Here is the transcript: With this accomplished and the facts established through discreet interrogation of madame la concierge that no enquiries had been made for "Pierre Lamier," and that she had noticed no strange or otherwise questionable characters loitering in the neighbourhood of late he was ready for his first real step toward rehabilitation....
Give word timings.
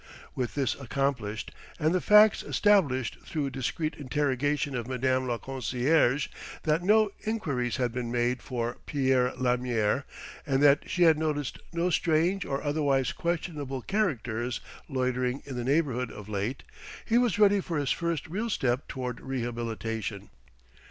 With 0.33 0.55
this 0.55 0.73
accomplished 0.79 1.51
and 1.79 1.93
the 1.93 2.01
facts 2.01 2.41
established 2.41 3.19
through 3.23 3.51
discreet 3.51 3.93
interrogation 3.93 4.75
of 4.75 4.87
madame 4.87 5.27
la 5.27 5.37
concierge 5.37 6.27
that 6.63 6.81
no 6.81 7.11
enquiries 7.27 7.75
had 7.77 7.91
been 7.91 8.11
made 8.11 8.41
for 8.41 8.79
"Pierre 8.87 9.31
Lamier," 9.37 10.05
and 10.43 10.63
that 10.63 10.89
she 10.89 11.03
had 11.03 11.19
noticed 11.19 11.59
no 11.71 11.91
strange 11.91 12.45
or 12.45 12.63
otherwise 12.63 13.11
questionable 13.11 13.83
characters 13.83 14.59
loitering 14.89 15.43
in 15.45 15.55
the 15.55 15.63
neighbourhood 15.63 16.11
of 16.11 16.27
late 16.27 16.63
he 17.05 17.19
was 17.19 17.37
ready 17.37 17.59
for 17.61 17.77
his 17.77 17.91
first 17.91 18.25
real 18.27 18.49
step 18.49 18.87
toward 18.87 19.21
rehabilitation.... 19.21 20.31